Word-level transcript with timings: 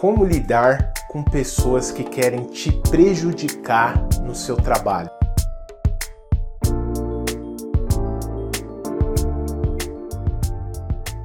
como 0.00 0.24
lidar 0.24 0.92
com 1.08 1.24
pessoas 1.24 1.90
que 1.90 2.04
querem 2.04 2.44
te 2.44 2.70
prejudicar 2.88 4.00
no 4.22 4.32
seu 4.32 4.54
trabalho. 4.54 5.10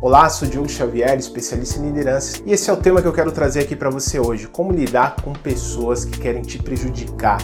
Olá, 0.01 0.27
sou 0.27 0.47
Diogo 0.47 0.67
Xavier, 0.67 1.19
especialista 1.19 1.79
em 1.79 1.85
liderança, 1.85 2.41
e 2.47 2.51
esse 2.51 2.67
é 2.67 2.73
o 2.73 2.77
tema 2.77 2.99
que 2.99 3.07
eu 3.07 3.13
quero 3.13 3.31
trazer 3.31 3.59
aqui 3.59 3.75
para 3.75 3.91
você 3.91 4.19
hoje: 4.19 4.47
como 4.47 4.71
lidar 4.71 5.17
com 5.21 5.33
pessoas 5.33 6.03
que 6.03 6.17
querem 6.17 6.41
te 6.41 6.57
prejudicar 6.57 7.37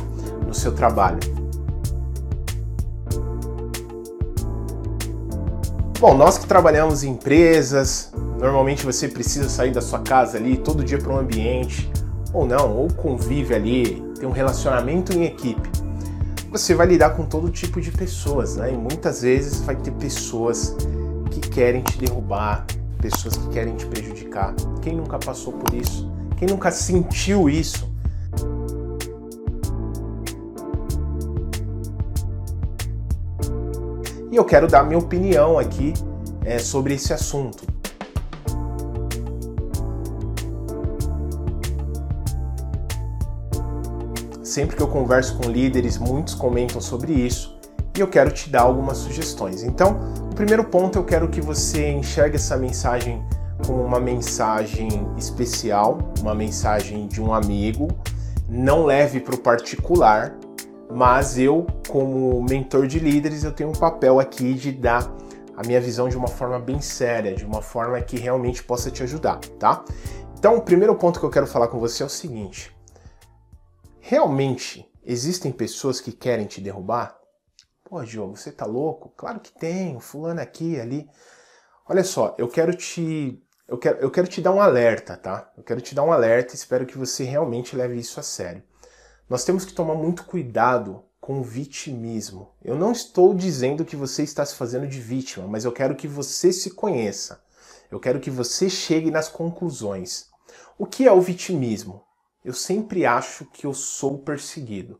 no 0.48 0.54
seu 0.54 0.74
trabalho. 0.74 1.20
Bom, 6.00 6.18
nós 6.18 6.40
que 6.40 6.48
trabalhamos 6.48 7.04
em 7.04 7.12
empresas, 7.12 8.12
normalmente 8.40 8.86
você 8.86 9.08
precisa 9.08 9.50
sair 9.50 9.72
da 9.72 9.82
sua 9.82 10.00
casa 10.00 10.38
ali 10.38 10.58
todo 10.58 10.84
dia 10.84 10.98
para 10.98 11.14
um 11.14 11.20
ambiente, 11.20 11.92
ou 12.34 12.46
não, 12.46 12.76
ou 12.76 12.88
convive 12.94 13.54
ali, 13.54 14.02
tem 14.18 14.28
um 14.28 14.32
relacionamento 14.32 15.14
em 15.14 15.26
equipe. 15.26 15.70
Você 16.50 16.74
vai 16.74 16.88
lidar 16.88 17.12
com 17.12 17.26
todo 17.26 17.50
tipo 17.50 17.80
de 17.80 17.92
pessoas, 17.92 18.56
né? 18.56 18.74
E 18.74 18.78
muitas 18.78 19.22
vezes 19.22 19.60
vai 19.62 19.76
ter 19.76 19.92
pessoas 19.92 20.76
que 21.30 21.42
querem 21.42 21.84
te 21.84 21.98
derrubar, 21.98 22.66
pessoas 23.00 23.36
que 23.36 23.50
querem 23.50 23.76
te 23.76 23.86
prejudicar. 23.86 24.56
Quem 24.82 24.96
nunca 24.96 25.20
passou 25.20 25.54
por 25.54 25.76
isso? 25.76 26.12
Quem 26.38 26.48
nunca 26.48 26.72
sentiu 26.72 27.50
isso? 27.50 27.88
E 34.32 34.36
eu 34.36 34.46
quero 34.46 34.68
dar 34.68 34.84
minha 34.84 34.98
opinião 34.98 35.60
aqui 35.60 35.94
é, 36.44 36.58
sobre 36.58 36.96
esse 36.96 37.14
assunto. 37.14 37.69
Sempre 44.50 44.76
que 44.76 44.82
eu 44.82 44.88
converso 44.88 45.38
com 45.38 45.48
líderes, 45.48 46.00
muitos 46.00 46.34
comentam 46.34 46.82
sobre 46.82 47.14
isso 47.14 47.56
e 47.96 48.00
eu 48.00 48.08
quero 48.08 48.32
te 48.32 48.50
dar 48.50 48.62
algumas 48.62 48.98
sugestões. 48.98 49.62
Então, 49.62 50.00
o 50.32 50.34
primeiro 50.34 50.64
ponto 50.64 50.98
eu 50.98 51.04
quero 51.04 51.28
que 51.28 51.40
você 51.40 51.92
enxergue 51.92 52.38
essa 52.38 52.58
mensagem 52.58 53.24
como 53.64 53.84
uma 53.84 54.00
mensagem 54.00 54.90
especial, 55.16 56.00
uma 56.20 56.34
mensagem 56.34 57.06
de 57.06 57.22
um 57.22 57.32
amigo. 57.32 57.90
Não 58.50 58.86
leve 58.86 59.20
para 59.20 59.36
o 59.36 59.38
particular, 59.38 60.36
mas 60.92 61.38
eu, 61.38 61.68
como 61.88 62.42
mentor 62.42 62.88
de 62.88 62.98
líderes, 62.98 63.44
eu 63.44 63.52
tenho 63.52 63.70
um 63.70 63.74
papel 63.74 64.20
aqui 64.20 64.56
de 64.56 64.72
dar 64.72 65.16
a 65.56 65.62
minha 65.64 65.80
visão 65.80 66.10
de 66.10 66.18
uma 66.18 66.28
forma 66.28 66.58
bem 66.58 66.82
séria, 66.82 67.36
de 67.36 67.46
uma 67.46 67.62
forma 67.62 68.02
que 68.02 68.18
realmente 68.18 68.64
possa 68.64 68.90
te 68.90 69.04
ajudar, 69.04 69.38
tá? 69.60 69.84
Então, 70.40 70.58
o 70.58 70.62
primeiro 70.62 70.96
ponto 70.96 71.20
que 71.20 71.26
eu 71.28 71.30
quero 71.30 71.46
falar 71.46 71.68
com 71.68 71.78
você 71.78 72.02
é 72.02 72.06
o 72.08 72.10
seguinte: 72.10 72.79
realmente 74.10 74.92
existem 75.06 75.52
pessoas 75.52 76.02
que 76.02 76.12
querem 76.12 76.48
te 76.48 76.60
derrubar? 76.60 77.16
Pô, 77.86 78.04
Diogo, 78.04 78.36
você 78.36 78.52
tá 78.52 78.66
louco? 78.66 79.14
Claro 79.16 79.40
que 79.40 79.52
tem, 79.52 80.00
fulano 80.00 80.42
aqui, 80.42 80.80
ali. 80.80 81.08
Olha 81.88 82.04
só, 82.04 82.36
eu 82.40 82.48
quero 82.48 82.76
te 82.76 83.40
eu 83.68 83.78
quero, 83.78 84.00
eu 84.00 84.10
quero 84.10 84.28
te 84.28 84.42
dar 84.42 84.52
um 84.52 84.60
alerta, 84.60 85.16
tá? 85.16 85.54
Eu 85.56 85.62
quero 85.62 85.80
te 85.80 85.94
dar 85.94 86.02
um 86.02 86.12
alerta 86.12 86.54
e 86.54 86.56
espero 86.56 86.88
que 86.88 86.98
você 86.98 87.24
realmente 87.24 87.76
leve 87.76 88.00
isso 88.00 88.20
a 88.20 88.24
sério. 88.24 88.64
Nós 89.30 89.44
temos 89.44 89.64
que 89.64 89.74
tomar 89.74 89.94
muito 89.94 90.24
cuidado 90.24 91.04
com 91.22 91.40
o 91.40 91.44
vitimismo. 91.44 92.56
Eu 92.64 92.76
não 92.76 92.92
estou 92.92 93.32
dizendo 93.36 93.86
que 93.86 93.96
você 93.96 94.24
está 94.24 94.44
se 94.44 94.56
fazendo 94.56 94.88
de 94.88 95.00
vítima, 95.00 95.48
mas 95.48 95.66
eu 95.66 95.72
quero 95.72 95.96
que 95.96 96.08
você 96.08 96.52
se 96.52 96.72
conheça. 96.72 97.44
Eu 97.92 98.00
quero 98.00 98.20
que 98.20 98.32
você 98.32 98.72
chegue 98.72 99.12
nas 99.12 99.30
conclusões. 99.30 100.26
O 100.80 100.88
que 100.88 101.08
é 101.08 101.12
o 101.12 101.22
vitimismo? 101.22 102.09
Eu 102.44 102.54
sempre 102.54 103.06
acho 103.06 103.46
que 103.46 103.66
eu 103.66 103.74
sou 103.74 104.20
perseguido. 104.20 105.00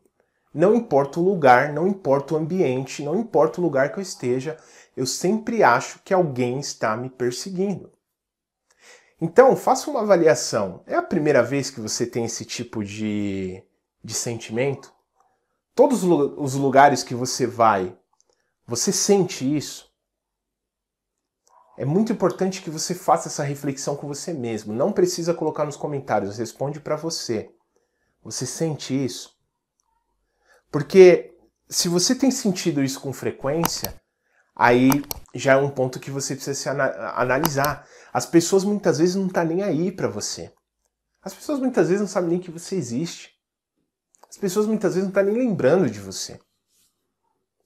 Não 0.52 0.74
importa 0.74 1.20
o 1.20 1.24
lugar, 1.24 1.72
não 1.72 1.86
importa 1.86 2.34
o 2.34 2.36
ambiente, 2.36 3.02
não 3.02 3.18
importa 3.18 3.60
o 3.60 3.64
lugar 3.64 3.92
que 3.92 3.98
eu 3.98 4.02
esteja, 4.02 4.56
eu 4.96 5.06
sempre 5.06 5.62
acho 5.62 6.00
que 6.04 6.12
alguém 6.12 6.58
está 6.58 6.96
me 6.96 7.08
perseguindo. 7.08 7.92
Então, 9.20 9.54
faça 9.54 9.90
uma 9.90 10.00
avaliação. 10.00 10.82
É 10.86 10.96
a 10.96 11.02
primeira 11.02 11.42
vez 11.42 11.70
que 11.70 11.80
você 11.80 12.06
tem 12.06 12.24
esse 12.24 12.44
tipo 12.44 12.82
de 12.82 13.62
de 14.02 14.14
sentimento, 14.14 14.92
todos 15.74 16.02
os 16.02 16.54
lugares 16.54 17.02
que 17.02 17.14
você 17.14 17.46
vai, 17.46 17.96
você 18.66 18.92
sente 18.92 19.56
isso. 19.56 19.89
É 21.80 21.84
muito 21.86 22.12
importante 22.12 22.60
que 22.60 22.68
você 22.68 22.94
faça 22.94 23.28
essa 23.28 23.42
reflexão 23.42 23.96
com 23.96 24.06
você 24.06 24.34
mesmo. 24.34 24.70
Não 24.70 24.92
precisa 24.92 25.32
colocar 25.32 25.64
nos 25.64 25.78
comentários, 25.78 26.36
responde 26.36 26.78
para 26.78 26.94
você. 26.94 27.50
Você 28.22 28.44
sente 28.44 28.92
isso? 28.92 29.34
Porque 30.70 31.34
se 31.70 31.88
você 31.88 32.14
tem 32.14 32.30
sentido 32.30 32.84
isso 32.84 33.00
com 33.00 33.14
frequência, 33.14 33.98
aí 34.54 34.90
já 35.34 35.54
é 35.54 35.56
um 35.56 35.70
ponto 35.70 35.98
que 35.98 36.10
você 36.10 36.34
precisa 36.34 36.54
se 36.54 36.68
analisar. 36.68 37.88
As 38.12 38.26
pessoas 38.26 38.62
muitas 38.62 38.98
vezes 38.98 39.14
não 39.14 39.28
estão 39.28 39.42
tá 39.42 39.48
nem 39.48 39.62
aí 39.62 39.90
para 39.90 40.06
você. 40.06 40.52
As 41.22 41.32
pessoas 41.32 41.60
muitas 41.60 41.88
vezes 41.88 42.02
não 42.02 42.08
sabem 42.08 42.28
nem 42.28 42.40
que 42.40 42.50
você 42.50 42.76
existe. 42.76 43.30
As 44.28 44.36
pessoas 44.36 44.66
muitas 44.66 44.96
vezes 44.96 45.04
não 45.04 45.18
estão 45.18 45.24
tá 45.24 45.30
nem 45.30 45.48
lembrando 45.48 45.88
de 45.88 45.98
você. 45.98 46.38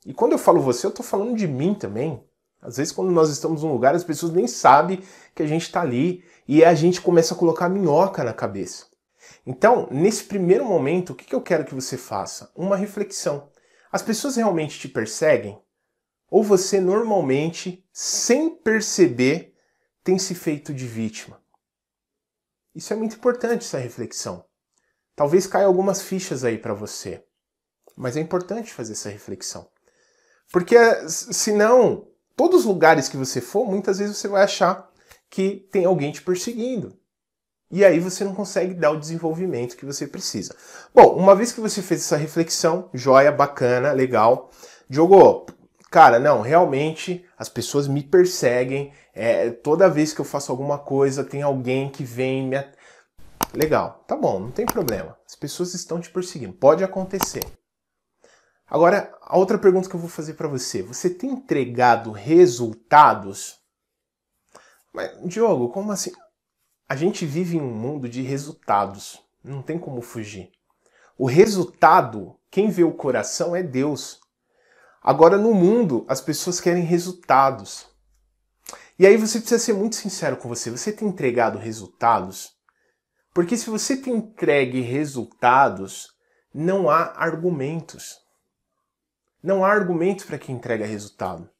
E 0.06 0.14
quando 0.14 0.34
eu 0.34 0.38
falo 0.38 0.60
você, 0.60 0.86
eu 0.86 0.90
estou 0.90 1.04
falando 1.04 1.36
de 1.36 1.48
mim 1.48 1.74
também. 1.74 2.24
Às 2.64 2.78
vezes, 2.78 2.92
quando 2.92 3.10
nós 3.10 3.28
estamos 3.28 3.62
num 3.62 3.72
lugar, 3.72 3.94
as 3.94 4.02
pessoas 4.02 4.32
nem 4.32 4.46
sabem 4.46 5.02
que 5.34 5.42
a 5.42 5.46
gente 5.46 5.62
está 5.62 5.82
ali 5.82 6.24
e 6.48 6.64
a 6.64 6.74
gente 6.74 7.00
começa 7.00 7.34
a 7.34 7.36
colocar 7.36 7.68
minhoca 7.68 8.24
na 8.24 8.32
cabeça. 8.32 8.86
Então, 9.46 9.86
nesse 9.90 10.24
primeiro 10.24 10.64
momento, 10.64 11.10
o 11.10 11.14
que 11.14 11.34
eu 11.34 11.42
quero 11.42 11.66
que 11.66 11.74
você 11.74 11.98
faça? 11.98 12.50
Uma 12.56 12.76
reflexão. 12.76 13.50
As 13.92 14.00
pessoas 14.02 14.36
realmente 14.36 14.78
te 14.78 14.88
perseguem? 14.88 15.60
Ou 16.30 16.42
você 16.42 16.80
normalmente, 16.80 17.86
sem 17.92 18.50
perceber, 18.50 19.54
tem 20.02 20.18
se 20.18 20.34
feito 20.34 20.72
de 20.72 20.86
vítima? 20.86 21.40
Isso 22.74 22.92
é 22.92 22.96
muito 22.96 23.16
importante, 23.16 23.64
essa 23.64 23.78
reflexão. 23.78 24.44
Talvez 25.14 25.46
caia 25.46 25.66
algumas 25.66 26.02
fichas 26.02 26.44
aí 26.44 26.58
para 26.58 26.74
você. 26.74 27.24
Mas 27.94 28.16
é 28.16 28.20
importante 28.20 28.72
fazer 28.72 28.94
essa 28.94 29.10
reflexão. 29.10 29.68
Porque 30.50 30.76
senão, 31.08 32.08
todos 32.36 32.60
os 32.60 32.66
lugares 32.66 33.08
que 33.08 33.16
você 33.16 33.40
for, 33.40 33.66
muitas 33.66 33.98
vezes 33.98 34.16
você 34.16 34.28
vai 34.28 34.42
achar 34.42 34.88
que 35.30 35.66
tem 35.70 35.84
alguém 35.84 36.12
te 36.12 36.22
perseguindo. 36.22 36.96
E 37.70 37.84
aí 37.84 37.98
você 37.98 38.24
não 38.24 38.34
consegue 38.34 38.74
dar 38.74 38.90
o 38.90 39.00
desenvolvimento 39.00 39.76
que 39.76 39.86
você 39.86 40.06
precisa. 40.06 40.54
Bom, 40.94 41.14
uma 41.16 41.34
vez 41.34 41.52
que 41.52 41.60
você 41.60 41.82
fez 41.82 42.02
essa 42.02 42.16
reflexão, 42.16 42.88
joia, 42.94 43.32
bacana, 43.32 43.92
legal. 43.92 44.50
Diogo, 44.88 45.46
cara, 45.90 46.20
não, 46.20 46.40
realmente 46.40 47.24
as 47.36 47.48
pessoas 47.48 47.88
me 47.88 48.02
perseguem. 48.02 48.92
É, 49.12 49.50
toda 49.50 49.88
vez 49.90 50.12
que 50.12 50.20
eu 50.20 50.24
faço 50.24 50.52
alguma 50.52 50.78
coisa, 50.78 51.24
tem 51.24 51.42
alguém 51.42 51.88
que 51.88 52.04
vem 52.04 52.46
me, 52.46 52.56
Legal, 53.54 54.04
tá 54.06 54.16
bom, 54.16 54.40
não 54.40 54.50
tem 54.50 54.66
problema. 54.66 55.16
As 55.26 55.36
pessoas 55.36 55.74
estão 55.74 56.00
te 56.00 56.10
perseguindo, 56.10 56.52
pode 56.52 56.82
acontecer. 56.82 57.44
Agora, 58.66 59.14
a 59.22 59.36
outra 59.36 59.58
pergunta 59.58 59.88
que 59.88 59.94
eu 59.94 60.00
vou 60.00 60.08
fazer 60.08 60.34
para 60.34 60.48
você: 60.48 60.82
você 60.82 61.10
tem 61.10 61.30
entregado 61.30 62.10
resultados? 62.10 63.60
Mas, 64.92 65.10
Diogo, 65.26 65.68
como 65.68 65.92
assim? 65.92 66.12
A 66.88 66.96
gente 66.96 67.26
vive 67.26 67.56
em 67.56 67.60
um 67.60 67.74
mundo 67.74 68.08
de 68.08 68.22
resultados, 68.22 69.20
não 69.42 69.62
tem 69.62 69.78
como 69.78 70.00
fugir. 70.02 70.50
O 71.16 71.26
resultado, 71.26 72.38
quem 72.50 72.70
vê 72.70 72.84
o 72.84 72.92
coração 72.92 73.54
é 73.54 73.62
Deus. 73.62 74.20
Agora, 75.02 75.36
no 75.36 75.54
mundo, 75.54 76.04
as 76.08 76.20
pessoas 76.20 76.60
querem 76.60 76.82
resultados. 76.82 77.86
E 78.98 79.06
aí 79.06 79.16
você 79.16 79.38
precisa 79.38 79.62
ser 79.62 79.72
muito 79.72 79.96
sincero 79.96 80.36
com 80.36 80.48
você. 80.48 80.70
Você 80.70 80.92
tem 80.92 81.08
entregado 81.08 81.58
resultados? 81.58 82.54
Porque 83.32 83.56
se 83.56 83.68
você 83.68 83.96
te 83.96 84.10
entregue 84.10 84.80
resultados, 84.80 86.08
não 86.54 86.88
há 86.88 87.12
argumentos. 87.16 88.23
Não 89.44 89.62
há 89.62 89.70
argumentos 89.70 90.24
para 90.24 90.38
quem 90.38 90.54
entrega 90.54 90.86
resultado. 90.86 91.50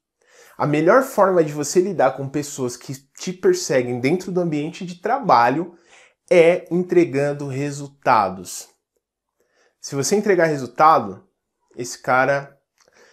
A 0.56 0.66
melhor 0.66 1.02
forma 1.02 1.44
de 1.44 1.52
você 1.52 1.82
lidar 1.82 2.12
com 2.16 2.26
pessoas 2.26 2.78
que 2.78 2.94
te 2.94 3.30
perseguem 3.30 4.00
dentro 4.00 4.32
do 4.32 4.40
ambiente 4.40 4.86
de 4.86 5.02
trabalho 5.02 5.76
é 6.30 6.64
entregando 6.70 7.46
resultados. 7.46 8.70
Se 9.82 9.94
você 9.94 10.16
entregar 10.16 10.46
resultado, 10.46 11.28
esse 11.76 12.00
cara 12.00 12.58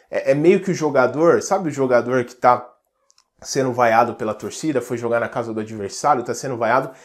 é, 0.10 0.32
é 0.32 0.34
meio 0.34 0.62
que 0.62 0.72
o 0.72 0.74
jogador, 0.74 1.42
sabe 1.42 1.68
o 1.68 1.74
jogador 1.74 2.24
que 2.24 2.32
está 2.32 2.66
sendo 3.42 3.74
vaiado 3.74 4.16
pela 4.16 4.34
torcida, 4.34 4.80
foi 4.80 4.98
jogar 4.98 5.20
na 5.20 5.28
casa 5.28 5.54
do 5.54 5.60
adversário, 5.60 6.22
está 6.22 6.34
sendo 6.34 6.56
vaiado, 6.56 6.96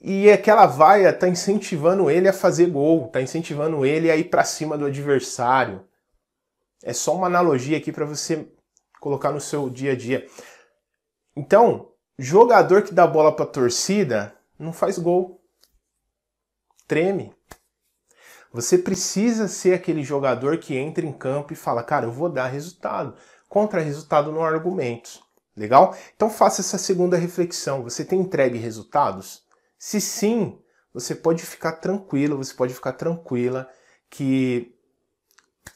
e 0.00 0.30
aquela 0.30 0.66
vaia 0.66 1.08
está 1.08 1.26
incentivando 1.26 2.08
ele 2.08 2.28
a 2.28 2.32
fazer 2.32 2.66
gol, 2.66 3.06
está 3.06 3.20
incentivando 3.20 3.84
ele 3.84 4.12
a 4.12 4.16
ir 4.16 4.30
para 4.30 4.44
cima 4.44 4.78
do 4.78 4.86
adversário. 4.86 5.84
É 6.82 6.92
só 6.92 7.14
uma 7.14 7.26
analogia 7.26 7.78
aqui 7.78 7.92
para 7.92 8.04
você 8.04 8.48
colocar 9.00 9.30
no 9.30 9.40
seu 9.40 9.68
dia 9.68 9.92
a 9.92 9.96
dia. 9.96 10.26
Então, 11.36 11.92
jogador 12.18 12.82
que 12.82 12.94
dá 12.94 13.06
bola 13.06 13.34
para 13.34 13.46
torcida 13.46 14.34
não 14.58 14.72
faz 14.72 14.98
gol. 14.98 15.40
treme. 16.86 17.34
Você 18.52 18.78
precisa 18.78 19.48
ser 19.48 19.74
aquele 19.74 20.04
jogador 20.04 20.58
que 20.58 20.76
entra 20.76 21.04
em 21.04 21.12
campo 21.12 21.52
e 21.52 21.56
fala, 21.56 21.82
cara, 21.82 22.06
eu 22.06 22.12
vou 22.12 22.28
dar 22.28 22.46
resultado. 22.46 23.16
Contra 23.48 23.80
resultado 23.80 24.30
não 24.30 24.44
há 24.44 24.48
argumentos. 24.48 25.22
Legal? 25.56 25.96
Então 26.14 26.30
faça 26.30 26.60
essa 26.60 26.78
segunda 26.78 27.16
reflexão. 27.16 27.82
Você 27.82 28.04
tem 28.04 28.20
entregue 28.20 28.58
resultados? 28.58 29.44
Se 29.78 30.00
sim, 30.00 30.58
você 30.92 31.14
pode 31.14 31.44
ficar 31.44 31.72
tranquilo, 31.72 32.36
você 32.36 32.54
pode 32.54 32.74
ficar 32.74 32.92
tranquila 32.92 33.68
que 34.08 34.73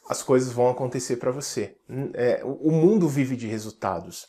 as 0.08 0.22
coisas 0.22 0.52
vão 0.52 0.68
acontecer 0.68 1.16
para 1.16 1.30
você. 1.30 1.76
É, 2.14 2.42
o 2.44 2.70
mundo 2.70 3.08
vive 3.08 3.36
de 3.36 3.46
resultados. 3.46 4.26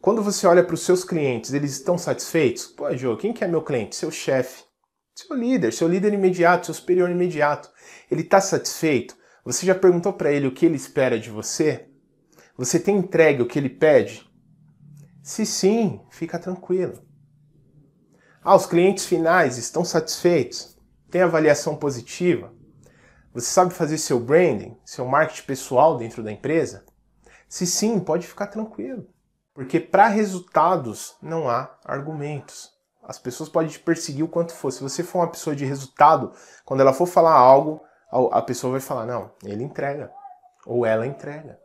Quando 0.00 0.22
você 0.22 0.46
olha 0.46 0.62
para 0.62 0.74
os 0.74 0.82
seus 0.82 1.02
clientes, 1.02 1.52
eles 1.52 1.72
estão 1.72 1.98
satisfeitos? 1.98 2.66
Pô, 2.66 2.94
Joe, 2.96 3.16
quem 3.16 3.32
que 3.32 3.42
é 3.42 3.48
meu 3.48 3.62
cliente? 3.62 3.96
Seu 3.96 4.10
chefe. 4.10 4.62
Seu 5.14 5.36
líder, 5.36 5.72
seu 5.72 5.88
líder 5.88 6.12
imediato, 6.12 6.66
seu 6.66 6.74
superior 6.74 7.10
imediato. 7.10 7.68
Ele 8.10 8.22
está 8.22 8.40
satisfeito? 8.40 9.16
Você 9.44 9.66
já 9.66 9.74
perguntou 9.74 10.12
para 10.12 10.30
ele 10.30 10.46
o 10.46 10.52
que 10.52 10.66
ele 10.66 10.76
espera 10.76 11.18
de 11.18 11.30
você? 11.30 11.88
Você 12.56 12.78
tem 12.78 12.98
entregue 12.98 13.42
o 13.42 13.46
que 13.46 13.58
ele 13.58 13.68
pede? 13.68 14.28
Se 15.22 15.44
sim, 15.44 16.00
fica 16.10 16.38
tranquilo. 16.38 17.02
Ah, 18.42 18.54
os 18.54 18.66
clientes 18.66 19.06
finais 19.06 19.58
estão 19.58 19.84
satisfeitos? 19.84 20.76
Tem 21.10 21.22
avaliação 21.22 21.76
positiva? 21.76 22.54
Você 23.34 23.46
sabe 23.46 23.74
fazer 23.74 23.98
seu 23.98 24.18
branding, 24.18 24.76
seu 24.84 25.06
marketing 25.06 25.46
pessoal 25.46 25.96
dentro 25.96 26.22
da 26.22 26.32
empresa? 26.32 26.84
Se 27.48 27.66
sim, 27.66 28.00
pode 28.00 28.26
ficar 28.26 28.46
tranquilo. 28.46 29.06
Porque 29.54 29.78
para 29.80 30.08
resultados 30.08 31.16
não 31.20 31.48
há 31.48 31.76
argumentos. 31.84 32.72
As 33.02 33.18
pessoas 33.18 33.48
podem 33.48 33.70
te 33.70 33.80
perseguir 33.80 34.24
o 34.24 34.28
quanto 34.28 34.52
for. 34.52 34.70
Se 34.70 34.82
você 34.82 35.02
for 35.02 35.18
uma 35.18 35.30
pessoa 35.30 35.56
de 35.56 35.64
resultado, 35.64 36.32
quando 36.64 36.80
ela 36.80 36.92
for 36.92 37.06
falar 37.06 37.32
algo, 37.32 37.80
a 38.30 38.42
pessoa 38.42 38.72
vai 38.72 38.80
falar: 38.80 39.06
não, 39.06 39.30
ele 39.44 39.64
entrega. 39.64 40.12
Ou 40.66 40.84
ela 40.84 41.06
entrega. 41.06 41.58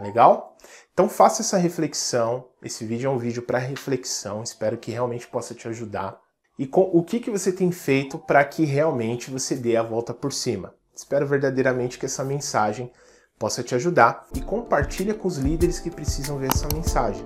Legal? 0.00 0.56
Então 0.92 1.08
faça 1.08 1.42
essa 1.42 1.56
reflexão. 1.56 2.48
Esse 2.62 2.84
vídeo 2.84 3.08
é 3.08 3.10
um 3.10 3.18
vídeo 3.18 3.42
para 3.42 3.58
reflexão. 3.58 4.42
Espero 4.42 4.78
que 4.78 4.90
realmente 4.90 5.26
possa 5.26 5.54
te 5.54 5.68
ajudar. 5.68 6.20
E 6.58 6.66
com, 6.66 6.82
o 6.82 7.02
que, 7.02 7.20
que 7.20 7.30
você 7.30 7.52
tem 7.52 7.70
feito 7.70 8.18
para 8.18 8.44
que 8.44 8.64
realmente 8.64 9.30
você 9.30 9.54
dê 9.54 9.76
a 9.76 9.82
volta 9.82 10.14
por 10.14 10.32
cima? 10.32 10.74
Espero 10.96 11.26
verdadeiramente 11.26 11.98
que 11.98 12.06
essa 12.06 12.24
mensagem 12.24 12.90
possa 13.38 13.62
te 13.62 13.74
ajudar 13.74 14.26
e 14.34 14.40
compartilha 14.40 15.12
com 15.12 15.28
os 15.28 15.36
líderes 15.36 15.78
que 15.78 15.90
precisam 15.90 16.38
ver 16.38 16.48
essa 16.54 16.66
mensagem. 16.74 17.22